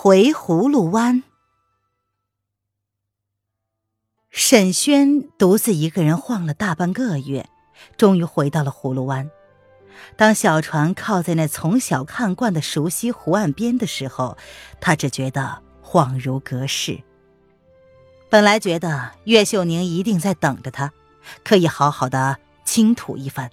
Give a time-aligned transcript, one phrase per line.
[0.00, 1.24] 回葫芦湾，
[4.30, 7.48] 沈轩独自一个人晃了大半个月，
[7.96, 9.28] 终于回到了葫芦湾。
[10.16, 14.38] 当小船靠在那从小看惯的熟悉湖岸边的时候，
[14.80, 17.02] 他只觉得恍如隔世。
[18.30, 20.92] 本来觉得岳秀宁一定在等着他，
[21.42, 23.50] 可以好好的倾吐一番，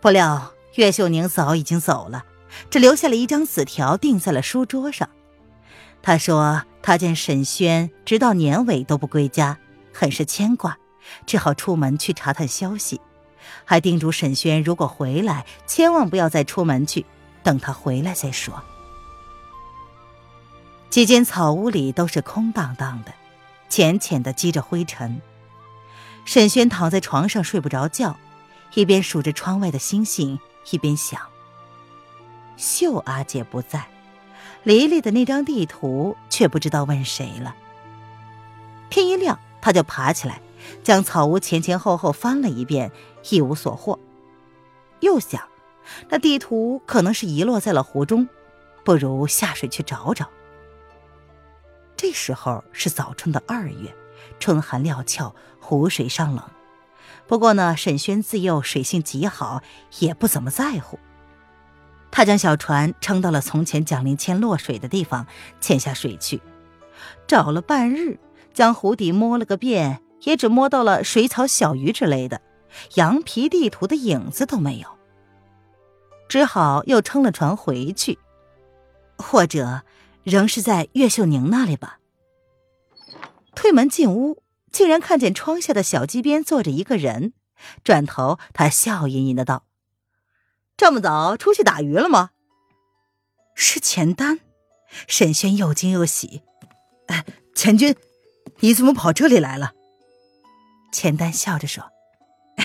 [0.00, 2.24] 不料岳秀宁早已经走了，
[2.70, 5.06] 只留下了一张纸条钉在了书桌上。
[6.04, 9.56] 他说：“他见沈轩直到年尾都不归家，
[9.90, 10.76] 很是牵挂，
[11.24, 13.00] 只好出门去查探消息，
[13.64, 17.06] 还叮嘱沈轩如果回来，千万不要再出门去，
[17.42, 18.62] 等他回来再说。”
[20.90, 23.14] 几间草屋里都是空荡荡的，
[23.70, 25.22] 浅浅的积着灰尘。
[26.26, 28.18] 沈轩躺在床上睡不着觉，
[28.74, 30.38] 一边数着窗外的星星，
[30.70, 31.18] 一边想：
[32.58, 33.88] 秀阿姐不在。
[34.64, 37.54] 黎黎的那张地图却不知道问谁了。
[38.88, 40.40] 天一亮，他就爬起来，
[40.82, 42.90] 将草屋前前后后翻了一遍，
[43.30, 43.98] 一无所获。
[45.00, 45.46] 又想，
[46.08, 48.26] 那地图可能是遗落在了湖中，
[48.84, 50.30] 不如下水去找找。
[51.94, 53.94] 这时候是早春的二月，
[54.40, 56.42] 春寒料峭，湖水尚冷。
[57.26, 59.62] 不过呢，沈轩自幼水性极好，
[59.98, 60.98] 也不怎么在乎。
[62.16, 65.26] 他将小船撑到了从前蒋灵谦落水的地方，
[65.60, 66.40] 潜下水去，
[67.26, 68.20] 找了半日，
[68.52, 72.40] 将湖底摸了个遍，也只摸到了水草、小鱼之类的，
[72.94, 74.86] 羊皮地图的影子都没有。
[76.28, 78.16] 只好又撑了船回去，
[79.18, 79.82] 或者
[80.22, 81.98] 仍是在岳秀宁那里吧。
[83.56, 87.32] 推门进屋，竟然看见窗下的小溪边坐着一个人，
[87.82, 89.64] 转头，他笑吟吟的道。
[90.76, 92.30] 这么早出去打鱼了吗？
[93.54, 94.40] 是钱丹。
[95.06, 96.42] 沈轩又惊又喜。
[97.06, 97.24] 哎，
[97.54, 97.94] 钱君，
[98.60, 99.72] 你怎么跑这里来了？
[100.92, 101.90] 钱丹笑着说：“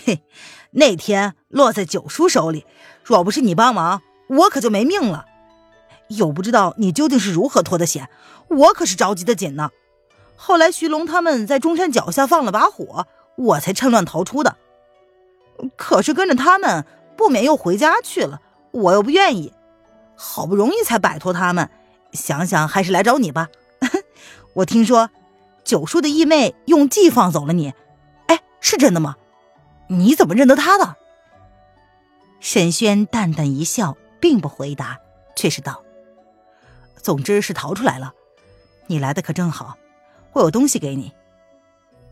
[0.06, 0.24] 嘿，
[0.72, 2.66] 那天落在九叔手里，
[3.04, 5.26] 若不是你帮忙，我可就没命了。
[6.10, 8.10] 又不知道你究竟是如何脱的险，
[8.48, 9.70] 我可是着急的紧呢。
[10.36, 14.58] 后来徐龙他们在中山脚下放了把火，我才趁乱逃出的。
[15.76, 16.86] 可是跟着他们。”
[17.20, 18.40] 不免又回家去了，
[18.72, 19.52] 我又不愿意，
[20.16, 21.70] 好不容易才摆脱他们，
[22.14, 23.50] 想想还是来找你吧。
[24.56, 25.10] 我听说
[25.66, 27.74] 九叔的义妹用计放走了你，
[28.28, 29.18] 哎，是真的吗？
[29.90, 30.96] 你怎么认得他的？
[32.40, 34.98] 沈轩淡淡一笑，并不回答，
[35.36, 35.84] 却是道
[37.04, 38.14] ：“总之是逃出来了。
[38.88, 39.78] 你来的可正好，
[40.32, 41.12] 我有东西给你。”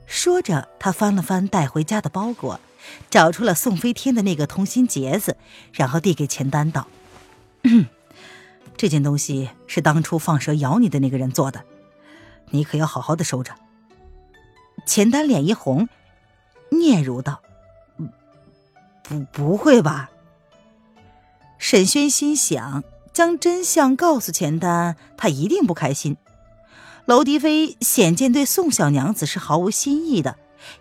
[0.07, 2.59] 说着，他翻了翻带回家的包裹。
[3.09, 5.35] 找出了宋飞天的那个同心结子，
[5.73, 6.87] 然后递给钱丹道
[8.77, 11.65] ：“这件东西是当初放蛇咬你的那个人做的，
[12.51, 13.53] 你可要好好的收着。”
[14.87, 15.89] 钱丹脸一红，
[16.71, 17.41] 嗫嚅道
[19.03, 20.09] ：“不，不会吧？”
[21.59, 26.15] 沈轩心想：将真相告诉钱丹，他一定不开心。
[27.07, 30.37] 娄迪飞显见对宋小娘子是毫无心意的。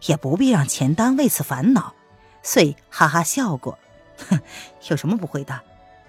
[0.07, 1.95] 也不必让钱丹为此烦恼，
[2.43, 3.79] 遂哈哈笑过，
[4.29, 4.41] 哼，
[4.89, 5.61] 有什么不会的？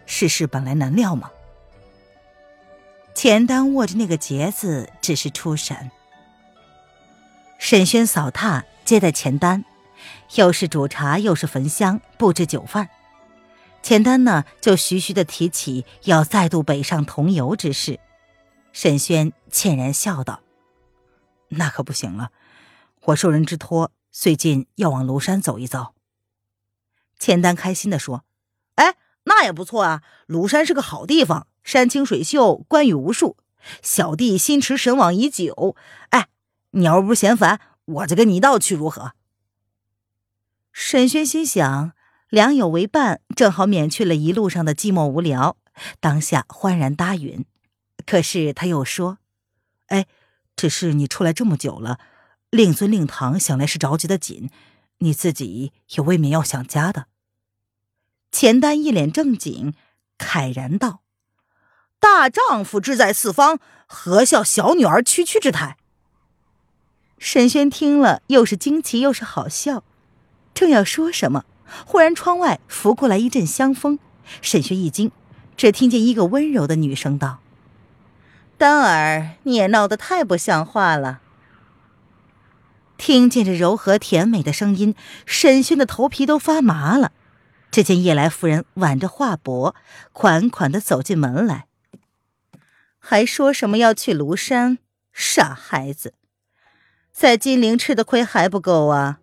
[0.07, 1.29] 世事本来难料嘛。
[3.13, 5.91] 钱丹握着那个结子，只是出神。
[7.59, 9.63] 沈轩扫榻接待钱丹，
[10.35, 12.89] 又是煮茶又是焚香布置酒饭。
[13.83, 17.99] 钱丹呢，就徐徐的提起要再度北上同游之事。
[18.79, 20.41] 沈轩歉然笑道
[21.49, 22.31] ：“那可不行了。”
[23.05, 25.95] 我受人之托，最近要往庐山走一遭。
[27.17, 28.23] 钱丹开心的说
[28.77, 30.03] ：“哎，那也不错啊！
[30.27, 33.37] 庐山是个好地方，山清水秀，观雨无数。
[33.81, 35.75] 小弟心驰神往已久。
[36.11, 36.27] 哎，
[36.69, 39.13] 你要是不嫌烦，我就跟你一道去，如何？”
[40.71, 41.93] 沈轩心想，
[42.29, 45.57] 良友为伴，正好免去了一路上的寂寞无聊，
[45.99, 47.43] 当下欢然答应。
[48.05, 49.17] 可是他又说
[49.87, 50.05] ：“哎，
[50.55, 51.99] 只是你出来这么久了。”
[52.49, 54.49] 令尊、令堂想来是着急的紧，
[54.99, 57.07] 你自己也未免要想家的。
[58.31, 59.73] 钱丹一脸正经，
[60.17, 61.01] 慨然道
[61.99, 65.75] ：“大丈夫志在四方，何笑小女儿区区之态？
[67.17, 69.83] 沈轩听了，又是惊奇又是好笑，
[70.53, 71.43] 正要说什么，
[71.85, 73.99] 忽然窗外拂过来一阵香风，
[74.41, 75.11] 沈轩一惊，
[75.57, 77.41] 只听见一个温柔的女声道
[78.57, 81.21] ：“丹儿，你也闹得太不像话了。”
[82.97, 84.95] 听见这柔和甜美的声音，
[85.25, 87.11] 沈轩的头皮都发麻了。
[87.69, 89.75] 只见叶来夫人挽着画帛，
[90.11, 91.67] 款款的走进门来，
[92.97, 94.79] 还说什么要去庐山？
[95.13, 96.13] 傻孩子，
[97.11, 99.19] 在金陵吃的亏还不够啊！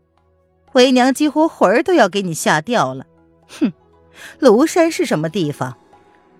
[0.72, 3.06] 为娘几乎魂儿都要给你吓掉了。
[3.48, 3.72] 哼，
[4.40, 5.78] 庐山是什么地方？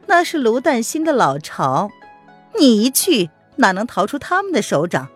[0.06, 1.90] 那是卢旦新的老巢，
[2.59, 5.09] 你一去，哪能逃出他们的手掌？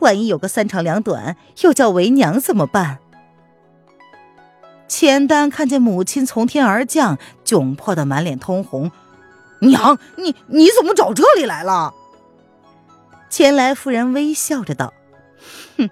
[0.00, 2.98] 万一有个三长两短，又叫为娘怎么办？
[4.86, 8.92] 钱丹看见母亲从天而降，窘迫的满脸通红。
[9.60, 11.94] 娘，你你怎么找这里来了？
[13.30, 14.92] 钱来夫人微笑着道
[15.78, 15.90] ：“哼，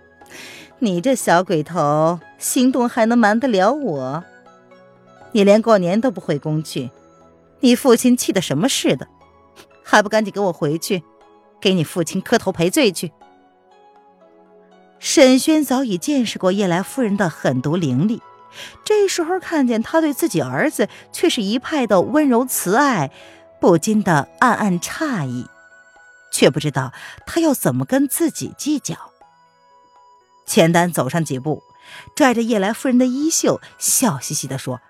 [0.79, 4.25] 你这小鬼头，心动还能瞒得了我？
[5.33, 6.91] 你连过年都不回宫去，
[7.61, 9.09] 你父亲气得什么似的？
[9.84, 11.02] 还不赶紧给我回去，
[11.61, 13.12] 给你父亲磕头赔罪去！”
[14.99, 18.23] 沈轩早已见识过叶来夫人的狠毒凌厉。
[18.84, 23.11] 这时候看见他对自己儿子却是一派的温柔慈爱，
[23.61, 25.46] 不禁的暗暗诧异，
[26.31, 26.93] 却不知道
[27.26, 28.94] 他要怎么跟自己计较。
[30.44, 31.62] 钱丹走上几步，
[32.14, 34.81] 拽着叶来夫人的衣袖，笑嘻嘻地说：“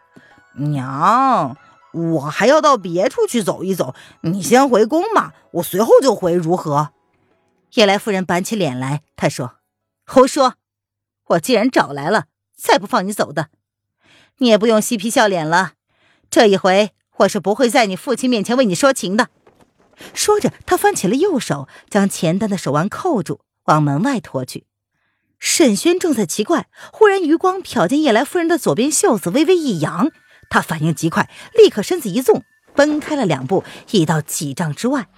[0.58, 1.56] 娘，
[1.92, 6.90] 我还要到别处去走一走，你先回宫嘛，我随后就回，如何？”
[7.74, 9.54] 叶来夫人板起脸来，她说
[10.06, 10.54] ：“胡说！
[11.28, 13.48] 我既然找来了。”再不放你走的，
[14.38, 15.72] 你也不用嬉皮笑脸了。
[16.30, 19.30] 这一回我是不会在你父亲面前为你说情的。
[20.14, 24.64] 说着，他翻起了右手，将钱丹的手腕扣住，往门外拖去。
[25.40, 30.12] 沈轩正在奇怪，忽然余光瞟见叶来夫人的左边袖子微微一扬，
[30.52, 32.44] 他反应极快，立刻身子一纵，
[32.74, 35.08] 奔开了两步，已到几丈之外。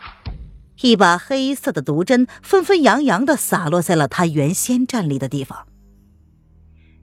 [0.82, 5.66] 一把黑色的毒针纷纷扬扬的洒落在了他原先站立的地方。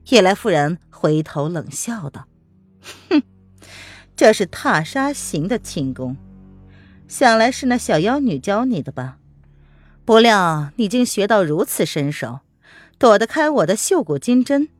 [0.08, 2.26] 夜来夫人回头冷笑道
[3.10, 3.22] ：“哼，
[4.16, 6.16] 这是踏沙行的轻功，
[7.06, 9.18] 想来是那小妖女教你的吧？
[10.06, 12.40] 不料你竟学到如此身手，
[12.96, 14.70] 躲得开我的绣骨金针。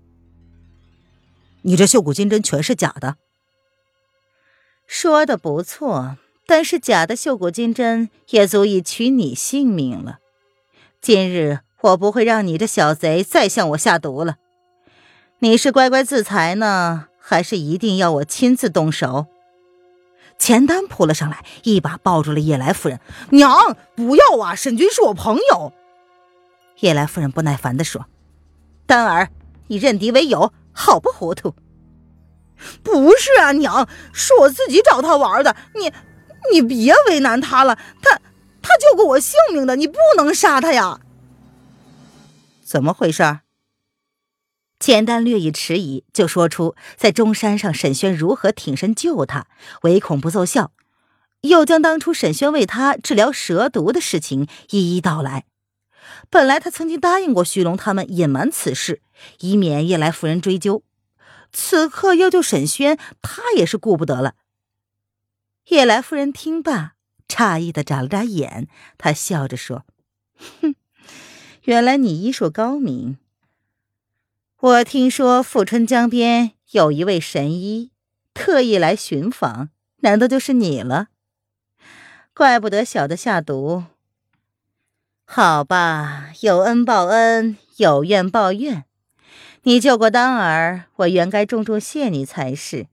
[1.60, 3.16] 你这绣骨金针全是假的。
[4.94, 10.18] 说的不错，但是假的绣骨金针也足以取你性命了。
[11.00, 14.36] 今日我不会让你这小贼再向我下毒了。”
[15.40, 19.28] 你是乖乖自裁呢，还是一定要我亲自动手？
[20.38, 23.00] 钱丹扑了上来，一把抱住了叶来夫人。
[23.30, 24.54] 娘，不要啊！
[24.54, 25.72] 沈君是我朋友。
[26.80, 28.04] 叶来夫人不耐烦地说
[28.84, 29.30] ：“丹儿，
[29.68, 31.54] 你认敌为友，好不糊涂。”
[32.82, 35.56] 不是啊，娘，是我自己找他玩的。
[35.74, 35.92] 你，
[36.52, 37.76] 你别为难他了。
[38.00, 38.20] 他，
[38.62, 41.00] 他救过我性命的，你不能杀他呀。
[42.64, 43.40] 怎么回事？
[44.80, 49.46] 钱丹略一迟疑，就说出在中山上沈轩如何挺身救他，
[49.82, 50.72] 唯恐不奏效，
[51.42, 55.44] 又将当初沈轩为他治疗蛇毒的事情一一道来。
[56.30, 59.02] 本来他曾经答应过徐龙他们隐瞒此事，
[59.38, 60.82] 以免叶来夫人追究。
[61.52, 64.34] 此刻要救沈轩，他也是顾不得了。
[65.68, 66.94] 叶来夫人听罢，
[67.28, 68.68] 诧异的眨了眨眼，
[68.98, 69.84] 她笑着说
[70.60, 70.74] ：“哼，
[71.62, 73.18] 原来你医术高明。”
[74.58, 77.90] 我听说富春江边有一位神医，
[78.32, 81.08] 特意来寻访，难道就是你了？
[82.34, 83.84] 怪不得小的下毒。
[85.24, 88.84] 好吧，有恩报恩，有怨报怨。
[89.64, 92.88] 你救过丹儿，我原该重重谢你才是。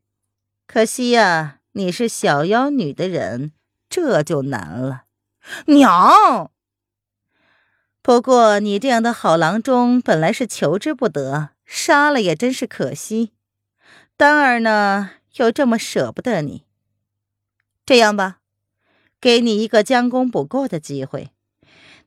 [0.67, 3.53] 可惜呀，你是小妖女的人，
[3.89, 5.05] 这就难了。
[5.65, 6.51] 娘，
[8.03, 11.49] 不过你这样的好郎中，本来是求之不得。
[11.65, 13.31] 杀了也真是可惜，
[14.17, 16.65] 丹儿呢又这么舍不得你。
[17.83, 18.39] 这样吧，
[19.19, 21.31] 给你一个将功补过的机会，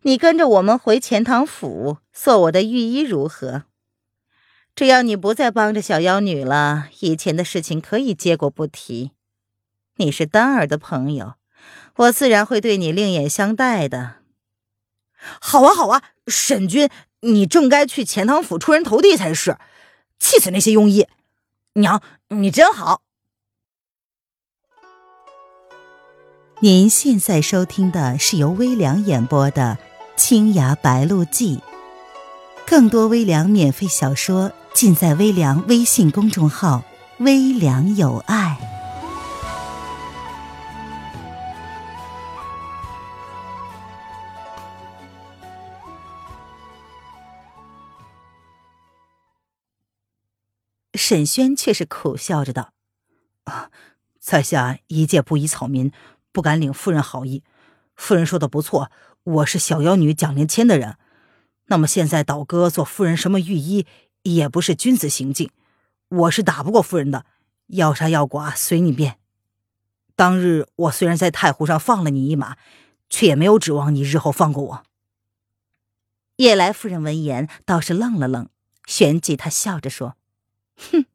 [0.02, 3.64] 你跟着我们回钱塘府做我的御医如何？
[4.74, 9.12] 只要你不再帮着小妖女了，以前的事情可以接过不提。
[9.96, 11.34] 你是丹儿的朋友，
[11.96, 14.16] 我自然会对你另眼相待的。
[15.40, 16.88] 好啊，好啊，沈君。
[17.24, 19.56] 你正该去钱塘府出人头地才是，
[20.18, 21.06] 气死那些庸医！
[21.74, 23.02] 娘，你真好。
[26.58, 29.78] 您现在收听的是由微凉演播的
[30.16, 31.58] 《青崖白鹿记》，
[32.66, 36.82] 更多微凉免费小说尽在微凉微信公众号
[37.20, 38.58] “微凉有爱”。
[50.94, 52.72] 沈轩却是苦笑着道
[53.44, 53.70] ：“啊，
[54.18, 55.92] 在下一介布衣草民。”
[56.32, 57.44] 不敢领夫人好意，
[57.94, 58.90] 夫人说的不错，
[59.22, 60.96] 我是小妖女蒋灵谦的人。
[61.66, 63.86] 那么现在倒戈做夫人什么御医，
[64.22, 65.50] 也不是君子行径。
[66.08, 67.24] 我是打不过夫人的，
[67.68, 69.18] 要杀要剐随你便。
[70.14, 72.56] 当日我虽然在太湖上放了你一马，
[73.08, 74.82] 却也没有指望你日后放过我。
[76.36, 78.48] 叶来夫人闻言倒是愣了愣，
[78.86, 80.16] 旋即她笑着说
[80.76, 81.06] ：“哼，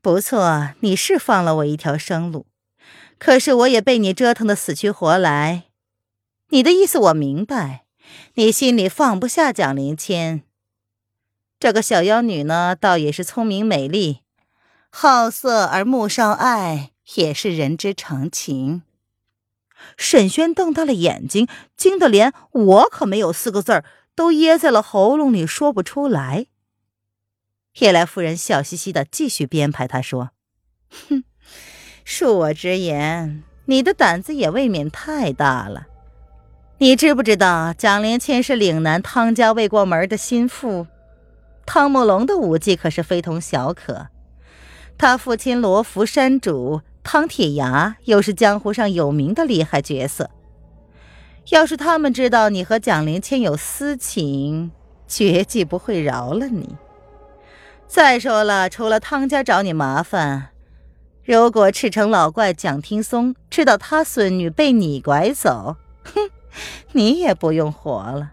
[0.00, 2.46] 不错，你是放了我一条生路。”
[3.18, 5.64] 可是我也被你折腾的死去活来，
[6.50, 7.84] 你的意思我明白，
[8.34, 10.44] 你心里放不下蒋灵谦。
[11.60, 14.20] 这个小妖女呢，倒也是聪明美丽，
[14.90, 18.82] 好色而慕少爱，也是人之常情。
[19.96, 23.84] 沈轩瞪大了眼睛，惊得连“我可没有”四个字儿
[24.14, 26.46] 都噎在了喉咙里，说不出来。
[27.80, 30.30] 叶来夫人笑嘻嘻的继续编排，她说
[31.08, 31.24] ：“哼。”
[32.06, 35.86] 恕我直言，你的胆子也未免太大了。
[36.78, 40.86] 你知不知道蒋灵谦是岭南汤家未过门的心腹？
[41.70, 44.06] 汤慕龙的武技可是非同小可，
[44.96, 50.30] 他父亲罗浮山主汤铁牙又是江湖上有名的厉害角色。
[51.50, 54.70] 要是他们知道你和蒋灵谦有私情，
[55.06, 56.74] 绝技不会饶了你。
[57.86, 60.48] 再说了，除了汤家找你麻烦。
[61.22, 66.30] 如果赤城老怪蒋听松知道他孙女被你拐走，哼，
[66.92, 68.32] 你也不用活了。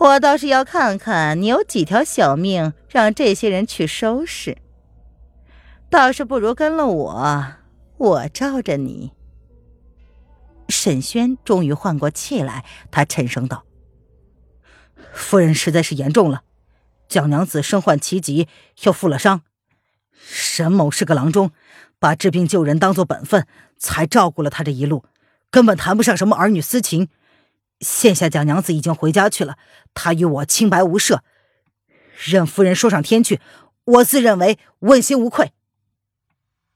[0.00, 4.56] 我倒是要看看你有几条小命，让这些人去收拾。
[5.90, 7.46] 倒是不如跟了我，
[7.98, 9.12] 我罩着你。
[10.70, 13.64] 沈轩终于缓过气来，他沉声道
[15.12, 16.44] ：“夫人实在是严重了，
[17.06, 18.48] 蒋娘子身患奇疾，
[18.84, 19.42] 又负了伤。”
[20.16, 21.50] 沈某是个郎中，
[21.98, 25.04] 把治病救人当做本分，才照顾了他这一路，
[25.50, 27.08] 根本谈不上什么儿女私情。
[27.80, 29.56] 现下蒋娘子已经回家去了，
[29.94, 31.22] 她与我清白无涉，
[32.24, 33.40] 任夫人说上天去，
[33.84, 35.52] 我自认为问心无愧。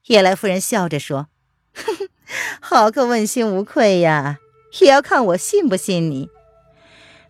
[0.06, 1.28] 叶来夫人笑着说
[2.60, 4.38] ：“好个问心无愧呀，
[4.80, 6.28] 也要看我信不信你。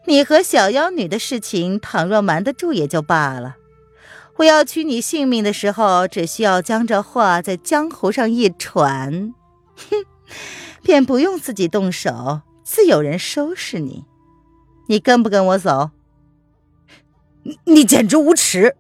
[0.07, 3.57] 你和小妖女的事情，倘若瞒得住也就罢了。”
[4.39, 9.33] 我要取你性命的时候，只需要将这话在江湖上一传，
[9.79, 10.05] 哼，
[10.83, 14.05] 便不用自己动手，自有人收拾你。
[14.89, 15.91] 你跟不跟我走？
[17.43, 18.75] 你你简直无耻！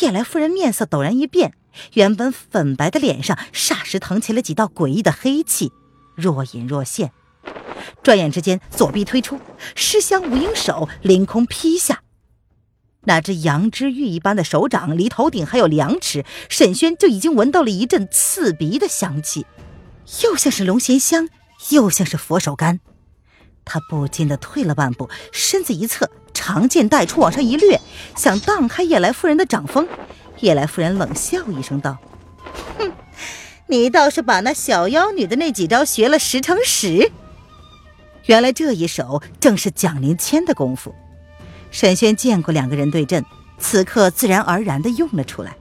[0.00, 1.54] 叶来夫人面色陡然一变，
[1.92, 5.70] 原本粉白的脸上霎时腾起了几道诡异的黑气，
[6.16, 7.12] 若隐若现。
[8.02, 9.38] 转眼之间，左臂推出，
[9.74, 12.02] 尸香无影手凌空劈下。
[13.02, 19.44] 那只羊脂玉一般的手掌离头顶还有两尺，沈轩就已经闻到了一阵刺鼻的香气，
[20.22, 21.28] 又像是龙涎香，
[21.70, 22.78] 又像是佛手柑。
[23.64, 27.80] 他不禁的退了半步，身子一侧，长剑带出往上一掠，
[28.14, 29.88] 想荡开叶来夫人的掌风。
[30.40, 31.96] 叶来夫人冷笑一声道
[32.78, 32.92] ：“哼，
[33.68, 37.10] 你倒是把那小妖女的那几招学了十成十。
[38.26, 40.94] 原来这一手正是蒋灵谦的功夫。”
[41.70, 43.24] 沈轩见过两个人对阵，
[43.58, 45.56] 此刻自然而然地用了出来。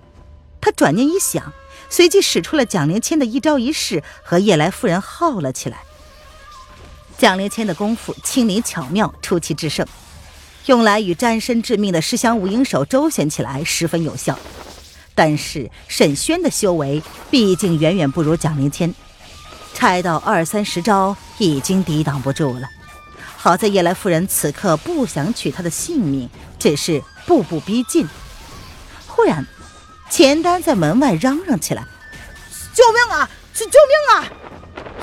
[0.60, 1.54] 他转念一想，
[1.90, 5.84] 随即使出了蒋灵谦的一招一式，和叶来夫人耗了起来。
[7.18, 9.86] 蒋灵谦的功夫轻灵巧妙，出奇制胜，
[10.66, 14.38] 用来与战身致命的尸香无影手周旋起来十分有效。
[15.16, 18.94] 但是沈轩的修为毕竟远远不如蒋灵谦，
[19.74, 22.68] 拆到二三十招已经抵挡不住了。
[23.38, 28.08] 好在叶来夫人此刻不想取他的性命，只是步步逼近。
[29.08, 29.46] 忽然，
[30.10, 31.86] 钱丹在门外嚷嚷起来
[32.74, 33.30] ：“救命啊！
[33.54, 34.32] 救救命啊！”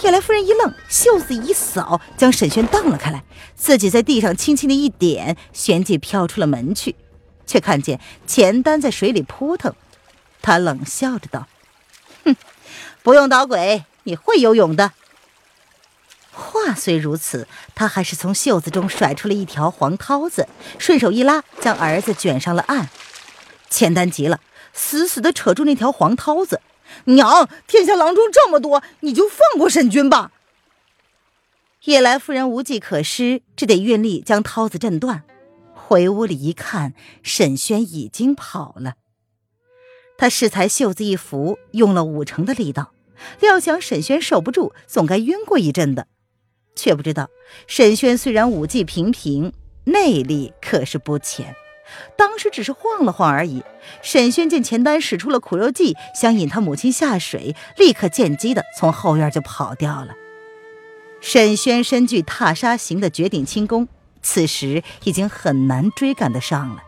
[0.03, 3.23] 叶来夫人一愣，袖子一扫，将沈轩荡了开来，
[3.55, 6.97] 自己在地上轻轻的一点，旋即飘出了门去，
[7.47, 9.75] 却看见钱丹在水里扑腾。
[10.41, 11.47] 他冷笑着道
[12.25, 12.35] ：“哼，
[13.03, 14.93] 不用捣鬼，你会游泳的。”
[16.33, 22.89] 话虽如此，他还是从袖子中甩出了一条黄绦子，顺手一拉，将儿子卷上了岸。
[23.69, 24.41] 钱丹急了，
[24.73, 26.63] 死死地扯住那条黄绦子
[27.05, 30.33] ：“娘，天下郎中这么多，你就放过沈君吧。”
[31.85, 35.23] 叶来夫人无计可施，只得运力将涛子震断。
[35.73, 36.93] 回屋里一看，
[37.23, 38.95] 沈轩已经跑了。
[40.19, 42.93] 他适才袖子一拂，用了五成的力道，
[43.41, 46.07] 料想沈轩受不住，总该晕过一阵的。
[46.77, 47.29] 却不知道
[47.67, 49.53] 沈轩虽然武技平平，
[49.85, 51.57] 内力可是不浅。
[52.17, 53.63] 当时只是晃了晃而已。
[54.03, 60.15] 沈轩见钱丹使出了苦肉计，想引他母亲下水，立刻见机的从后院就跑掉了。
[61.21, 63.89] 沈轩身具踏沙行的绝顶轻功，
[64.23, 66.83] 此时已经很难追赶得上了。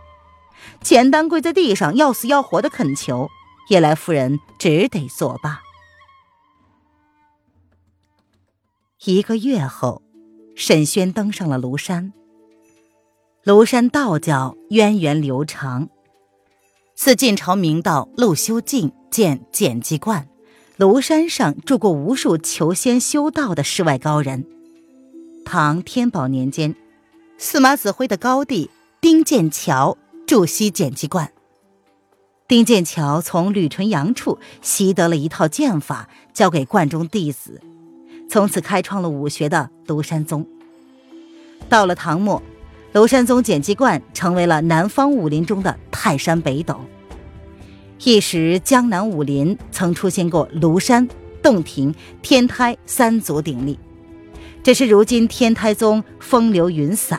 [0.80, 3.28] 钱丹跪在地上，要死要活的恳求，
[3.68, 5.60] 叶来夫人只得作罢。
[9.04, 10.00] 一个月后，
[10.54, 12.12] 沈轩登上了庐山。
[13.44, 15.88] 庐山道教源远流长，
[16.94, 20.28] 自晋朝明道陆修静建简济观，
[20.78, 24.46] 庐山上住过无数求仙修道的世外高人。
[25.44, 26.76] 唐天宝年间，
[27.36, 28.70] 司马子辉的高弟
[29.00, 31.32] 丁剑桥筑西简济观。
[32.46, 37.60] 丁剑桥从吕纯阳处习得了一套剑法，交给观中弟子，
[38.30, 40.46] 从此开创了武学的庐山宗。
[41.68, 42.40] 到了唐末。
[42.92, 46.78] 庐山宗简济观成为了南方武林中的泰山北斗。
[48.04, 51.08] 一时江南武林曾出现过庐山、
[51.42, 53.78] 洞庭、天台三足鼎立，
[54.62, 57.18] 只是如今天台宗风流云散，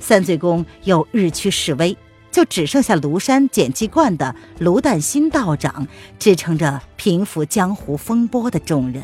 [0.00, 1.96] 三醉宫又日趋式微，
[2.30, 9.02] 就只剩下庐山简济观的卢旦新道长支撑着平复江湖风波的重任。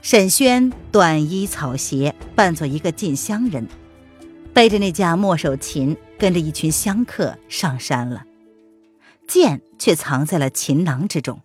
[0.00, 3.68] 沈轩短衣草鞋，扮作一个进香人。
[4.58, 8.24] 背着那架墨手琴，跟着一群香客上山了，
[9.28, 11.40] 剑却藏在了琴囊之中。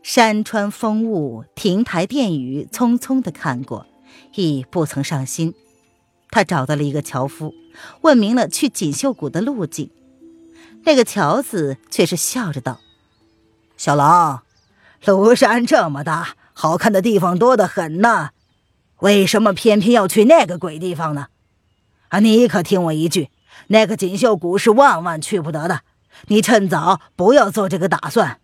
[0.00, 3.88] 山川风物、亭台殿宇，匆匆的看过，
[4.36, 5.52] 亦不曾上心。
[6.30, 7.52] 他找到了一个樵夫，
[8.02, 9.90] 问明了去锦绣谷的路径。
[10.84, 12.78] 那个樵子却是笑着道
[13.76, 14.44] ：“小郎，
[15.02, 18.30] 庐山这么大，好看的地方多得很呢，
[19.00, 21.26] 为什么偏偏要去那个鬼地方呢？”
[22.08, 23.30] 啊，你可听我一句，
[23.68, 25.82] 那个锦绣谷是万万去不得的。
[26.26, 28.40] 你趁早不要做这个打算。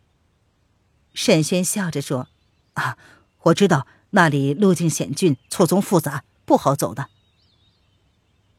[1.12, 2.28] 沈轩笑着说
[2.74, 2.96] ：“啊，
[3.44, 7.08] 我知道那里路径险峻，错综复杂，不好走的。”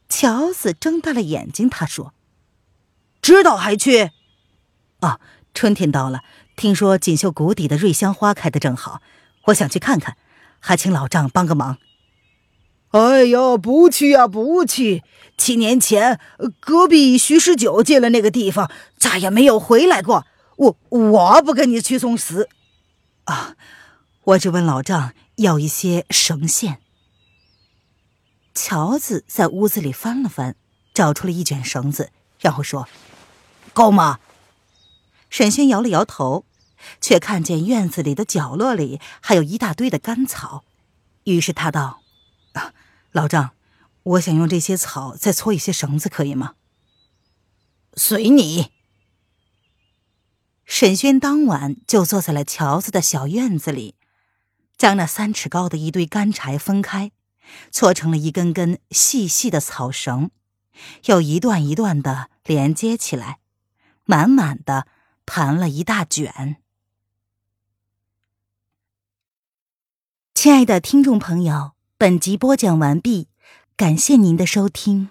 [0.08, 2.12] 乔子睁大了眼睛，他说
[3.22, 4.10] ：“知道还去？
[5.00, 5.20] 啊，
[5.54, 6.22] 春天到了，
[6.56, 9.00] 听说锦绣谷底的瑞香花开的正好，
[9.46, 10.16] 我想去看看，
[10.58, 11.78] 还请老丈帮个忙。”
[12.96, 15.02] 哎呀，不去呀，不去！
[15.36, 16.18] 七年前，
[16.58, 20.24] 隔壁徐十九进了那个地方，再也没有回来过。
[20.56, 22.48] 我我不跟你去送死。
[23.24, 23.54] 啊，
[24.24, 26.78] 我只问老丈要一些绳线。
[28.54, 30.56] 乔子在屋子里翻了翻，
[30.94, 32.88] 找出了一卷绳子，然后说
[33.74, 34.20] ：“够吗？”
[35.28, 36.46] 沈轩摇了摇头，
[37.02, 40.64] 却看见院子里的角落里还有一大堆的干草，
[41.24, 42.00] 于是他道。
[42.54, 42.72] 啊
[43.16, 43.54] 老丈，
[44.02, 46.56] 我想用这些草再搓一些绳子，可以吗？
[47.94, 48.70] 随你。
[50.66, 53.94] 沈轩当晚就坐在了乔子的小院子里，
[54.76, 57.10] 将那三尺高的一堆干柴分开，
[57.70, 60.30] 搓成了一根根细细的草绳，
[61.06, 63.38] 又一段一段的连接起来，
[64.04, 64.86] 满满的
[65.24, 66.58] 盘了一大卷。
[70.34, 71.75] 亲爱的听众朋友。
[71.98, 73.28] 本集播讲完毕，
[73.74, 75.08] 感谢您的收听。